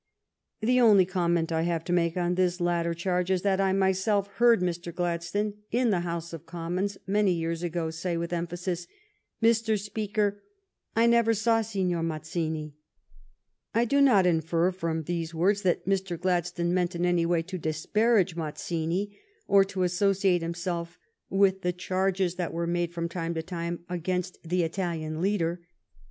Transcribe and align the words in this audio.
The 0.61 0.81
only 0.81 1.05
comment 1.05 1.51
I 1.51 1.61
have 1.61 1.83
to 1.83 1.93
make 1.93 2.17
on 2.17 2.33
this 2.33 2.59
latter 2.59 2.95
charge 2.95 3.29
is 3.29 3.43
that 3.43 3.61
I 3.61 3.71
myself 3.71 4.25
heard 4.37 4.59
Mr. 4.59 4.91
Gladstone, 4.91 5.53
in 5.69 5.91
the 5.91 5.99
House 5.99 6.33
of 6.33 6.47
Commons, 6.47 6.97
many 7.05 7.31
years 7.33 7.61
ago, 7.61 7.91
say, 7.91 8.17
with 8.17 8.33
emphasis," 8.33 8.87
Mr. 9.43 9.79
Speaker, 9.79 10.41
I 10.95 11.05
never 11.05 11.35
saw 11.35 11.61
Signor 11.61 12.01
Mazzini." 12.01 12.73
I 13.75 13.85
do 13.85 14.01
not 14.01 14.25
infer 14.25 14.71
from 14.71 15.03
these 15.03 15.35
words 15.35 15.61
that 15.61 15.85
Mr. 15.85 16.19
Gladstone 16.19 16.73
meant 16.73 16.95
in 16.95 17.05
any 17.05 17.27
way 17.27 17.43
to 17.43 17.59
disparage 17.59 18.35
Mazzini 18.35 19.15
or 19.47 19.63
to 19.65 19.83
associate 19.83 20.41
himself 20.41 20.97
with 21.29 21.61
the 21.61 21.73
charges 21.73 22.37
that 22.37 22.51
were 22.53 22.65
made 22.65 22.91
from 22.91 23.07
time 23.07 23.35
to 23.35 23.43
time 23.43 23.81
against 23.87 24.39
the 24.41 24.63
Italian 24.63 25.21
leader. 25.21 25.61